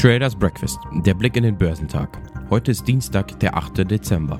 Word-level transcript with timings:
Traders 0.00 0.36
Breakfast, 0.36 0.78
der 1.04 1.14
Blick 1.14 1.36
in 1.36 1.42
den 1.42 1.58
Börsentag. 1.58 2.20
Heute 2.50 2.70
ist 2.70 2.86
Dienstag, 2.86 3.40
der 3.40 3.56
8. 3.56 3.90
Dezember. 3.90 4.38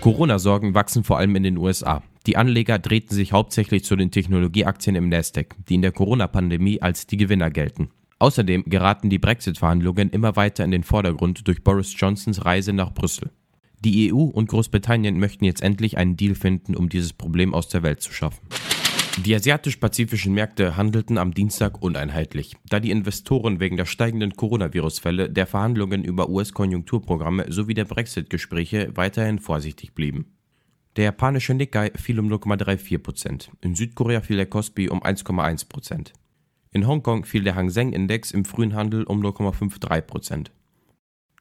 Corona-Sorgen 0.00 0.74
wachsen 0.74 1.02
vor 1.02 1.18
allem 1.18 1.34
in 1.34 1.42
den 1.42 1.58
USA. 1.58 2.04
Die 2.26 2.36
Anleger 2.36 2.78
drehten 2.78 3.16
sich 3.16 3.32
hauptsächlich 3.32 3.84
zu 3.84 3.96
den 3.96 4.12
Technologieaktien 4.12 4.94
im 4.94 5.08
Nasdaq, 5.08 5.56
die 5.68 5.74
in 5.74 5.82
der 5.82 5.90
Corona-Pandemie 5.90 6.80
als 6.80 7.08
die 7.08 7.16
Gewinner 7.16 7.50
gelten. 7.50 7.90
Außerdem 8.24 8.64
geraten 8.64 9.10
die 9.10 9.18
Brexit-Verhandlungen 9.18 10.08
immer 10.08 10.34
weiter 10.34 10.64
in 10.64 10.70
den 10.70 10.82
Vordergrund 10.82 11.46
durch 11.46 11.62
Boris 11.62 11.94
Johnsons 11.94 12.46
Reise 12.46 12.72
nach 12.72 12.94
Brüssel. 12.94 13.30
Die 13.80 14.10
EU 14.10 14.16
und 14.16 14.48
Großbritannien 14.48 15.20
möchten 15.20 15.44
jetzt 15.44 15.62
endlich 15.62 15.98
einen 15.98 16.16
Deal 16.16 16.34
finden, 16.34 16.74
um 16.74 16.88
dieses 16.88 17.12
Problem 17.12 17.52
aus 17.52 17.68
der 17.68 17.82
Welt 17.82 18.00
zu 18.00 18.14
schaffen. 18.14 18.40
Die 19.22 19.34
asiatisch-pazifischen 19.34 20.32
Märkte 20.32 20.74
handelten 20.78 21.18
am 21.18 21.34
Dienstag 21.34 21.82
uneinheitlich, 21.82 22.56
da 22.70 22.80
die 22.80 22.92
Investoren 22.92 23.60
wegen 23.60 23.76
der 23.76 23.84
steigenden 23.84 24.32
Coronavirus-Fälle, 24.32 25.28
der 25.28 25.46
Verhandlungen 25.46 26.02
über 26.02 26.30
US-Konjunkturprogramme 26.30 27.52
sowie 27.52 27.74
der 27.74 27.84
Brexit-Gespräche 27.84 28.90
weiterhin 28.94 29.38
vorsichtig 29.38 29.92
blieben. 29.92 30.32
Der 30.96 31.04
japanische 31.04 31.52
Nikkei 31.52 31.90
fiel 31.94 32.18
um 32.18 32.32
0,34%, 32.32 33.50
in 33.60 33.74
Südkorea 33.74 34.22
fiel 34.22 34.36
der 34.36 34.46
Kospi 34.46 34.88
um 34.88 35.02
1,1%. 35.02 36.12
In 36.76 36.88
Hongkong 36.88 37.24
fiel 37.24 37.44
der 37.44 37.54
Hang 37.54 37.70
Seng 37.70 37.92
Index 37.92 38.32
im 38.32 38.44
frühen 38.44 38.74
Handel 38.74 39.04
um 39.04 39.22
0,53% 39.22 40.46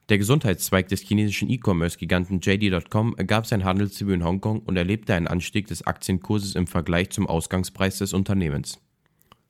Der 0.07 0.19
Gesundheitszweig 0.19 0.87
des 0.89 1.01
chinesischen 1.01 1.49
E-Commerce-Giganten 1.49 2.39
JD.com 2.39 3.15
gab 3.25 3.47
sein 3.47 3.63
Handelsdebüt 3.63 4.13
in 4.13 4.23
Hongkong 4.23 4.59
und 4.59 4.77
erlebte 4.77 5.15
einen 5.15 5.25
Anstieg 5.25 5.65
des 5.65 5.87
Aktienkurses 5.87 6.53
im 6.53 6.67
Vergleich 6.67 7.09
zum 7.09 7.25
Ausgangspreis 7.25 7.97
des 7.97 8.13
Unternehmens. 8.13 8.79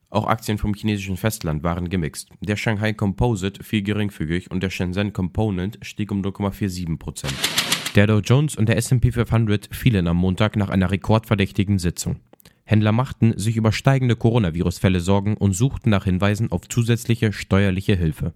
Auch 0.08 0.26
Aktien 0.26 0.56
vom 0.56 0.72
chinesischen 0.72 1.18
Festland 1.18 1.62
waren 1.64 1.90
gemixt. 1.90 2.30
Der 2.40 2.56
Shanghai 2.56 2.94
Composite 2.94 3.62
fiel 3.62 3.82
geringfügig 3.82 4.50
und 4.50 4.62
der 4.62 4.70
Shenzhen 4.70 5.12
Component 5.12 5.78
stieg 5.82 6.10
um 6.10 6.22
0,47 6.22 7.26
Der 7.94 8.06
Dow 8.06 8.20
Jones 8.20 8.56
und 8.56 8.70
der 8.70 8.78
S&P 8.78 9.12
500 9.12 9.68
fielen 9.70 10.06
am 10.06 10.16
Montag 10.16 10.56
nach 10.56 10.70
einer 10.70 10.90
rekordverdächtigen 10.90 11.78
Sitzung. 11.78 12.20
Händler 12.64 12.92
machten 12.92 13.38
sich 13.38 13.56
über 13.56 13.72
steigende 13.72 14.16
Coronavirus-Fälle 14.16 15.00
Sorgen 15.00 15.36
und 15.36 15.52
suchten 15.52 15.90
nach 15.90 16.04
Hinweisen 16.04 16.50
auf 16.50 16.68
zusätzliche 16.68 17.32
steuerliche 17.32 17.94
Hilfe. 17.94 18.32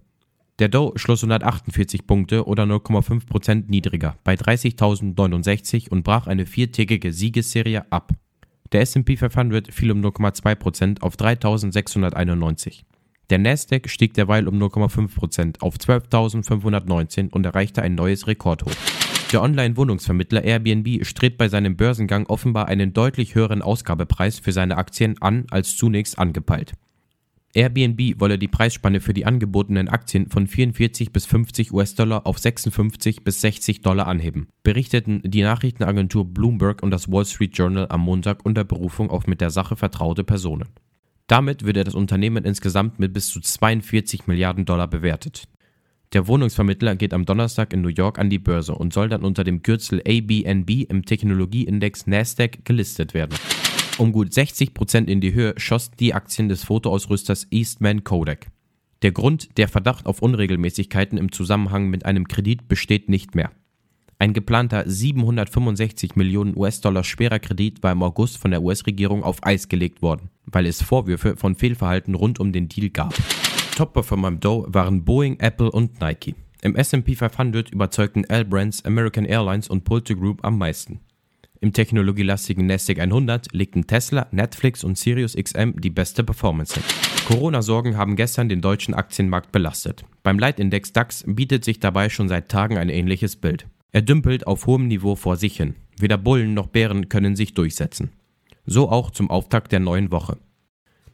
Der 0.59 0.67
Dow 0.67 0.91
schloss 0.97 1.23
148 1.23 2.05
Punkte 2.05 2.45
oder 2.45 2.63
0,5 2.63 3.25
Prozent 3.25 3.69
niedriger 3.69 4.17
bei 4.23 4.35
30.069 4.35 5.89
und 5.89 6.03
brach 6.03 6.27
eine 6.27 6.45
viertägige 6.45 7.13
Siegesserie 7.13 7.91
ab. 7.91 8.11
Der 8.71 8.81
S&P 8.81 9.17
500 9.17 9.73
fiel 9.73 9.91
um 9.91 10.01
0,2 10.01 10.55
Prozent 10.55 11.01
auf 11.01 11.15
3.691. 11.15 12.83
Der 13.29 13.39
Nasdaq 13.39 13.89
stieg 13.89 14.13
derweil 14.13 14.47
um 14.47 14.61
0,5 14.61 15.15
Prozent 15.15 15.61
auf 15.61 15.77
12.519 15.77 17.29
und 17.29 17.45
erreichte 17.45 17.81
ein 17.81 17.95
neues 17.95 18.27
Rekordhoch. 18.27 18.75
Der 19.31 19.43
Online-Wohnungsvermittler 19.43 20.43
Airbnb 20.43 21.05
strebt 21.05 21.37
bei 21.37 21.49
seinem 21.49 21.75
Börsengang 21.75 22.25
offenbar 22.25 22.67
einen 22.67 22.93
deutlich 22.93 23.35
höheren 23.35 23.61
Ausgabepreis 23.61 24.39
für 24.39 24.51
seine 24.51 24.77
Aktien 24.77 25.21
an 25.21 25.45
als 25.51 25.77
zunächst 25.77 26.17
angepeilt. 26.17 26.73
Airbnb 27.53 28.19
wolle 28.19 28.39
die 28.39 28.47
Preisspanne 28.47 29.01
für 29.01 29.13
die 29.13 29.25
angebotenen 29.25 29.87
Aktien 29.87 30.29
von 30.29 30.47
44 30.47 31.11
bis 31.11 31.27
50 31.27 31.71
US-Dollar 31.73 32.25
auf 32.25 32.39
56 32.39 33.23
bis 33.23 33.41
60 33.41 33.81
Dollar 33.81 34.07
anheben, 34.07 34.47
berichteten 34.63 35.21
die 35.23 35.43
Nachrichtenagentur 35.43 36.25
Bloomberg 36.25 36.81
und 36.81 36.89
das 36.89 37.11
Wall 37.11 37.25
Street 37.25 37.55
Journal 37.55 37.87
am 37.89 38.01
Montag 38.01 38.45
unter 38.45 38.63
Berufung 38.63 39.11
auf 39.11 39.27
mit 39.27 39.41
der 39.41 39.51
Sache 39.51 39.75
vertraute 39.75 40.23
Personen. 40.23 40.69
Damit 41.27 41.63
würde 41.63 41.83
das 41.83 41.93
Unternehmen 41.93 42.45
insgesamt 42.45 42.99
mit 42.99 43.13
bis 43.13 43.29
zu 43.29 43.39
42 43.39 44.25
Milliarden 44.25 44.65
Dollar 44.65 44.87
bewertet. 44.87 45.47
Der 46.13 46.27
Wohnungsvermittler 46.27 46.95
geht 46.95 47.13
am 47.13 47.25
Donnerstag 47.25 47.71
in 47.71 47.81
New 47.81 47.89
York 47.89 48.17
an 48.17 48.31
die 48.31 48.39
Börse 48.39 48.73
und 48.73 48.93
soll 48.93 49.09
dann 49.09 49.23
unter 49.23 49.43
dem 49.43 49.61
Kürzel 49.61 50.01
ABNB 50.01 50.89
im 50.89 51.05
Technologieindex 51.05 52.07
Nasdaq 52.07 52.65
gelistet 52.65 53.13
werden. 53.13 53.37
Um 53.99 54.11
gut 54.11 54.33
60 54.33 54.73
Prozent 54.73 55.07
in 55.07 55.21
die 55.21 55.35
Höhe 55.35 55.53
schoss 55.57 55.91
die 55.91 56.15
Aktien 56.15 56.49
des 56.49 56.63
Fotoausrüsters 56.63 57.45
Eastman 57.51 58.03
Kodak. 58.03 58.47
Der 59.03 59.11
Grund, 59.11 59.57
der 59.57 59.67
Verdacht 59.67 60.07
auf 60.07 60.23
Unregelmäßigkeiten 60.23 61.19
im 61.19 61.31
Zusammenhang 61.31 61.89
mit 61.89 62.05
einem 62.05 62.27
Kredit 62.27 62.67
besteht 62.67 63.07
nicht 63.07 63.35
mehr. 63.35 63.51
Ein 64.17 64.33
geplanter 64.33 64.83
765 64.89 66.15
Millionen 66.15 66.57
US-Dollar 66.57 67.03
schwerer 67.03 67.39
Kredit 67.39 67.83
war 67.83 67.91
im 67.91 68.01
August 68.01 68.37
von 68.39 68.49
der 68.49 68.63
US-Regierung 68.63 69.23
auf 69.23 69.43
Eis 69.43 69.69
gelegt 69.69 70.01
worden, 70.01 70.31
weil 70.45 70.65
es 70.65 70.81
Vorwürfe 70.81 71.37
von 71.37 71.55
Fehlverhalten 71.55 72.15
rund 72.15 72.39
um 72.39 72.51
den 72.51 72.67
Deal 72.67 72.89
gab. 72.89 73.13
Top-Performer 73.79 74.27
im 74.27 74.39
Dow 74.41 74.65
waren 74.67 75.05
Boeing, 75.05 75.39
Apple 75.39 75.71
und 75.71 76.01
Nike. 76.01 76.35
Im 76.61 76.75
S&P 76.75 77.15
500 77.15 77.69
überzeugten 77.69 78.25
L-Brands, 78.25 78.83
American 78.83 79.23
Airlines 79.23 79.69
und 79.69 79.85
Pulte 79.85 80.17
Group 80.17 80.43
am 80.43 80.57
meisten. 80.57 80.99
Im 81.61 81.71
technologielastigen 81.71 82.65
Nasdaq 82.65 82.99
100 82.99 83.53
legten 83.53 83.87
Tesla, 83.87 84.27
Netflix 84.31 84.83
und 84.83 84.97
Sirius 84.97 85.37
XM 85.37 85.79
die 85.79 85.91
beste 85.91 86.25
Performance 86.25 86.73
hin. 86.73 86.83
Corona-Sorgen 87.25 87.95
haben 87.95 88.17
gestern 88.17 88.49
den 88.49 88.59
deutschen 88.59 88.93
Aktienmarkt 88.93 89.53
belastet. 89.53 90.03
Beim 90.23 90.39
Leitindex 90.39 90.91
DAX 90.91 91.23
bietet 91.25 91.63
sich 91.63 91.79
dabei 91.79 92.09
schon 92.09 92.27
seit 92.27 92.49
Tagen 92.49 92.77
ein 92.77 92.89
ähnliches 92.89 93.37
Bild. 93.37 93.65
Er 93.93 94.01
dümpelt 94.01 94.45
auf 94.45 94.65
hohem 94.65 94.89
Niveau 94.89 95.15
vor 95.15 95.37
sich 95.37 95.55
hin. 95.55 95.75
Weder 95.97 96.17
Bullen 96.17 96.53
noch 96.53 96.67
Bären 96.67 97.07
können 97.07 97.37
sich 97.37 97.53
durchsetzen. 97.53 98.09
So 98.65 98.89
auch 98.89 99.09
zum 99.09 99.29
Auftakt 99.29 99.71
der 99.71 99.79
neuen 99.79 100.11
Woche. 100.11 100.37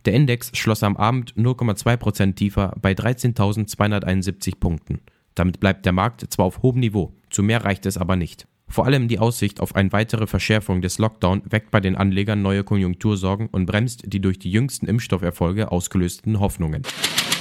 Der 0.06 0.14
Index 0.14 0.52
schloss 0.54 0.84
am 0.84 0.98
Abend 0.98 1.34
0,2% 1.36 2.36
tiefer 2.36 2.76
bei 2.80 2.92
13.271 2.92 4.60
Punkten. 4.60 5.02
Damit 5.34 5.60
bleibt 5.60 5.86
der 5.86 5.94
Markt 5.94 6.26
zwar 6.32 6.46
auf 6.46 6.62
hohem 6.62 6.80
Niveau, 6.80 7.14
zu 7.30 7.42
mehr 7.42 7.66
reicht 7.66 7.86
es 7.86 7.98
aber 7.98 8.16
nicht. 8.16 8.48
Vor 8.68 8.86
allem 8.86 9.08
die 9.08 9.20
Aussicht 9.20 9.60
auf 9.60 9.76
eine 9.76 9.92
weitere 9.92 10.28
Verschärfung 10.28 10.82
des 10.82 10.98
Lockdown 10.98 11.42
weckt 11.50 11.72
bei 11.72 11.80
den 11.80 11.96
Anlegern 11.96 12.42
neue 12.42 12.64
Konjunktursorgen 12.64 13.48
und 13.48 13.66
bremst 13.66 14.04
die 14.06 14.20
durch 14.20 14.40
die 14.40 14.52
jüngsten 14.52 14.88
Impfstofferfolge 14.88 15.72
ausgelösten 15.72 16.40
Hoffnungen. 16.40 16.84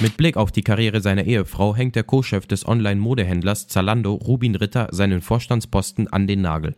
Mit 0.01 0.17
Blick 0.17 0.35
auf 0.35 0.51
die 0.51 0.61
Karriere 0.61 1.01
seiner 1.01 1.23
Ehefrau 1.23 1.75
hängt 1.75 1.95
der 1.95 2.03
Co-Chef 2.03 2.47
des 2.47 2.67
Online-Modehändlers 2.67 3.67
Zalando, 3.67 4.13
Rubin 4.13 4.55
Ritter, 4.55 4.89
seinen 4.91 5.21
Vorstandsposten 5.21 6.07
an 6.07 6.27
den 6.27 6.41
Nagel. 6.41 6.75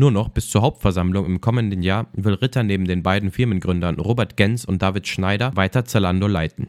Nur 0.00 0.12
noch 0.12 0.28
bis 0.28 0.48
zur 0.48 0.62
Hauptversammlung 0.62 1.26
im 1.26 1.40
kommenden 1.40 1.82
Jahr 1.82 2.06
will 2.12 2.34
Ritter 2.34 2.62
neben 2.62 2.84
den 2.84 3.02
beiden 3.02 3.32
Firmengründern 3.32 3.98
Robert 3.98 4.36
Gens 4.36 4.64
und 4.64 4.80
David 4.80 5.08
Schneider 5.08 5.56
weiter 5.56 5.84
Zalando 5.84 6.28
leiten. 6.28 6.68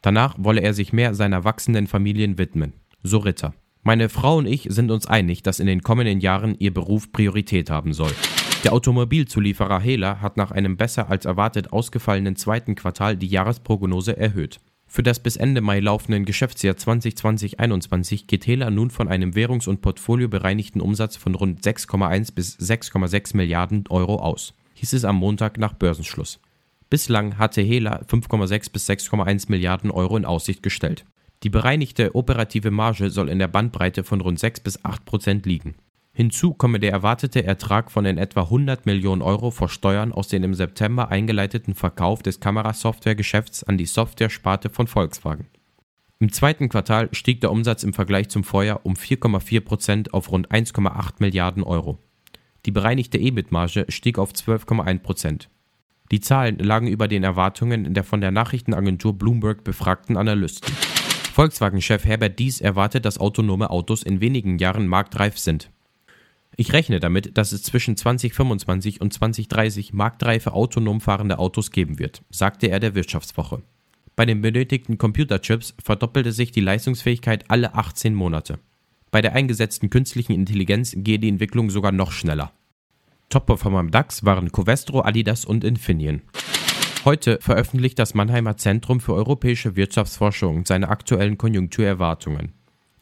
Danach 0.00 0.34
wolle 0.38 0.62
er 0.62 0.72
sich 0.72 0.94
mehr 0.94 1.12
seiner 1.12 1.44
wachsenden 1.44 1.86
Familien 1.86 2.38
widmen. 2.38 2.72
So 3.02 3.18
Ritter. 3.18 3.52
Meine 3.82 4.08
Frau 4.08 4.38
und 4.38 4.46
ich 4.46 4.66
sind 4.70 4.90
uns 4.90 5.04
einig, 5.04 5.42
dass 5.42 5.60
in 5.60 5.66
den 5.66 5.82
kommenden 5.82 6.20
Jahren 6.20 6.56
ihr 6.58 6.72
Beruf 6.72 7.12
Priorität 7.12 7.68
haben 7.68 7.92
soll. 7.92 8.12
Der 8.64 8.72
Automobilzulieferer 8.72 9.80
Hela 9.80 10.22
hat 10.22 10.38
nach 10.38 10.50
einem 10.50 10.78
besser 10.78 11.10
als 11.10 11.26
erwartet 11.26 11.74
ausgefallenen 11.74 12.36
zweiten 12.36 12.76
Quartal 12.76 13.18
die 13.18 13.28
Jahresprognose 13.28 14.16
erhöht. 14.16 14.58
Für 14.90 15.02
das 15.02 15.20
bis 15.20 15.36
Ende 15.36 15.60
Mai 15.60 15.80
laufenden 15.80 16.24
Geschäftsjahr 16.24 16.74
2020-21 16.74 18.26
geht 18.26 18.46
Hela 18.46 18.70
nun 18.70 18.90
von 18.90 19.06
einem 19.06 19.34
währungs- 19.34 19.68
und 19.68 19.82
portfoliobereinigten 19.82 20.80
Umsatz 20.80 21.14
von 21.14 21.34
rund 21.34 21.62
6,1 21.62 22.34
bis 22.34 22.58
6,6 22.58 23.36
Milliarden 23.36 23.84
Euro 23.90 24.16
aus, 24.16 24.54
hieß 24.74 24.94
es 24.94 25.04
am 25.04 25.16
Montag 25.16 25.58
nach 25.58 25.74
Börsenschluss. 25.74 26.40
Bislang 26.88 27.36
hatte 27.36 27.60
Hela 27.60 28.00
5,6 28.08 28.72
bis 28.72 28.88
6,1 28.88 29.50
Milliarden 29.50 29.90
Euro 29.90 30.16
in 30.16 30.24
Aussicht 30.24 30.62
gestellt. 30.62 31.04
Die 31.42 31.50
bereinigte 31.50 32.14
operative 32.14 32.70
Marge 32.70 33.10
soll 33.10 33.28
in 33.28 33.38
der 33.38 33.48
Bandbreite 33.48 34.04
von 34.04 34.22
rund 34.22 34.40
6 34.40 34.60
bis 34.60 34.84
8 34.86 35.04
Prozent 35.04 35.44
liegen. 35.44 35.74
Hinzu 36.18 36.52
komme 36.52 36.80
der 36.80 36.90
erwartete 36.90 37.44
Ertrag 37.44 37.92
von 37.92 38.04
in 38.04 38.18
etwa 38.18 38.42
100 38.42 38.86
Millionen 38.86 39.22
Euro 39.22 39.52
vor 39.52 39.68
Steuern 39.68 40.10
aus 40.10 40.26
dem 40.26 40.42
im 40.42 40.52
September 40.52 41.10
eingeleiteten 41.10 41.76
Verkauf 41.76 42.24
des 42.24 42.40
Kamerasoftwaregeschäfts 42.40 43.62
an 43.62 43.78
die 43.78 43.86
Software-Sparte 43.86 44.68
von 44.68 44.88
Volkswagen. 44.88 45.46
Im 46.18 46.32
zweiten 46.32 46.68
Quartal 46.68 47.08
stieg 47.12 47.40
der 47.40 47.52
Umsatz 47.52 47.84
im 47.84 47.92
Vergleich 47.92 48.30
zum 48.30 48.42
Vorjahr 48.42 48.84
um 48.84 48.94
4,4 48.94 49.60
Prozent 49.60 50.12
auf 50.12 50.32
rund 50.32 50.50
1,8 50.50 51.20
Milliarden 51.20 51.62
Euro. 51.62 52.00
Die 52.66 52.72
bereinigte 52.72 53.18
EBIT-Marge 53.18 53.86
stieg 53.88 54.18
auf 54.18 54.32
12,1 54.32 54.98
Prozent. 54.98 55.48
Die 56.10 56.18
Zahlen 56.18 56.58
lagen 56.58 56.88
über 56.88 57.06
den 57.06 57.22
Erwartungen 57.22 57.94
der 57.94 58.02
von 58.02 58.20
der 58.20 58.32
Nachrichtenagentur 58.32 59.16
Bloomberg 59.16 59.62
befragten 59.62 60.16
Analysten. 60.16 60.74
Volkswagen-Chef 61.32 62.04
Herbert 62.04 62.40
Dies 62.40 62.60
erwartet, 62.60 63.04
dass 63.04 63.18
autonome 63.18 63.70
Autos 63.70 64.02
in 64.02 64.20
wenigen 64.20 64.58
Jahren 64.58 64.88
marktreif 64.88 65.38
sind. 65.38 65.70
Ich 66.60 66.72
rechne 66.72 66.98
damit, 66.98 67.38
dass 67.38 67.52
es 67.52 67.62
zwischen 67.62 67.96
2025 67.96 69.00
und 69.00 69.12
2030 69.12 69.92
marktreife 69.92 70.54
autonom 70.54 71.00
fahrende 71.00 71.38
Autos 71.38 71.70
geben 71.70 72.00
wird, 72.00 72.22
sagte 72.30 72.66
er 72.66 72.80
der 72.80 72.96
Wirtschaftswoche. 72.96 73.62
Bei 74.16 74.26
den 74.26 74.40
benötigten 74.40 74.98
Computerchips 74.98 75.76
verdoppelte 75.80 76.32
sich 76.32 76.50
die 76.50 76.60
Leistungsfähigkeit 76.60 77.48
alle 77.48 77.76
18 77.76 78.12
Monate. 78.12 78.58
Bei 79.12 79.22
der 79.22 79.34
eingesetzten 79.34 79.88
künstlichen 79.88 80.32
Intelligenz 80.32 80.94
gehe 80.96 81.20
die 81.20 81.28
Entwicklung 81.28 81.70
sogar 81.70 81.92
noch 81.92 82.10
schneller. 82.10 82.50
Top-Performer 83.28 83.78
im 83.78 83.92
DAX 83.92 84.24
waren 84.24 84.50
Covestro, 84.50 85.02
Adidas 85.02 85.44
und 85.44 85.62
Infineon. 85.62 86.22
Heute 87.04 87.38
veröffentlicht 87.40 88.00
das 88.00 88.14
Mannheimer 88.14 88.56
Zentrum 88.56 88.98
für 88.98 89.14
europäische 89.14 89.76
Wirtschaftsforschung 89.76 90.66
seine 90.66 90.88
aktuellen 90.88 91.38
Konjunkturerwartungen. 91.38 92.57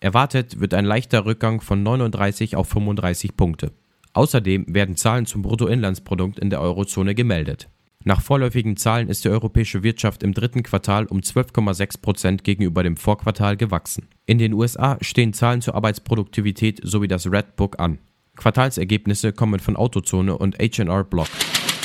Erwartet 0.06 0.60
wird 0.60 0.72
ein 0.72 0.84
leichter 0.84 1.26
Rückgang 1.26 1.60
von 1.60 1.82
39 1.82 2.54
auf 2.54 2.68
35 2.68 3.36
Punkte. 3.36 3.72
Außerdem 4.12 4.66
werden 4.68 4.94
Zahlen 4.94 5.26
zum 5.26 5.42
Bruttoinlandsprodukt 5.42 6.38
in 6.38 6.48
der 6.48 6.60
Eurozone 6.60 7.16
gemeldet. 7.16 7.68
Nach 8.04 8.20
vorläufigen 8.20 8.76
Zahlen 8.76 9.08
ist 9.08 9.24
die 9.24 9.30
europäische 9.30 9.82
Wirtschaft 9.82 10.22
im 10.22 10.32
dritten 10.32 10.62
Quartal 10.62 11.06
um 11.06 11.18
12,6 11.18 12.00
Prozent 12.00 12.44
gegenüber 12.44 12.84
dem 12.84 12.96
Vorquartal 12.96 13.56
gewachsen. 13.56 14.06
In 14.26 14.38
den 14.38 14.52
USA 14.52 14.96
stehen 15.00 15.32
Zahlen 15.32 15.60
zur 15.60 15.74
Arbeitsproduktivität 15.74 16.78
sowie 16.84 17.08
das 17.08 17.28
Red 17.28 17.56
Book 17.56 17.80
an. 17.80 17.98
Quartalsergebnisse 18.36 19.32
kommen 19.32 19.58
von 19.58 19.74
Autozone 19.74 20.38
und 20.38 20.56
H&R 20.60 21.02
Block. 21.02 21.26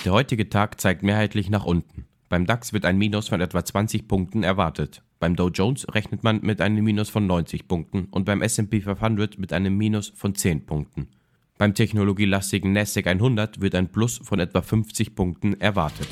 Der 0.06 0.12
heutige 0.12 0.48
Tag 0.48 0.80
zeigt 0.80 1.02
mehrheitlich 1.02 1.50
nach 1.50 1.66
unten. 1.66 2.06
Beim 2.30 2.46
DAX 2.46 2.72
wird 2.72 2.86
ein 2.86 3.00
Minus 3.00 3.30
von 3.30 3.42
etwa 3.42 3.66
20 3.66 4.08
Punkten 4.08 4.44
erwartet. 4.44 5.02
Beim 5.22 5.36
Dow 5.36 5.50
Jones 5.50 5.86
rechnet 5.94 6.24
man 6.24 6.40
mit 6.42 6.62
einem 6.62 6.84
Minus 6.84 7.12
von 7.12 7.28
90 7.28 7.68
Punkten 7.68 8.08
und 8.10 8.26
beim 8.26 8.42
S&P 8.42 8.82
500 8.82 9.38
mit 9.38 9.54
einem 9.54 9.78
Minus 9.78 10.10
von 10.16 10.34
10 10.34 10.66
Punkten. 10.66 11.10
Beim 11.60 11.76
technologielastigen 11.76 12.74
Nasdaq 12.74 13.06
100 13.06 13.62
wird 13.62 13.76
ein 13.76 13.92
Plus 13.92 14.18
von 14.24 14.40
etwa 14.40 14.64
50 14.64 15.14
Punkten 15.14 15.62
erwartet. 15.62 16.08